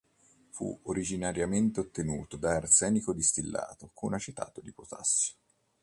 Fu 0.49 0.79
originariamente 0.85 1.79
ottenuto 1.79 2.35
da 2.35 2.55
arsenico 2.55 3.13
distillato 3.13 3.91
con 3.93 4.15
acetato 4.15 4.59
di 4.59 4.71
potassio. 4.73 5.35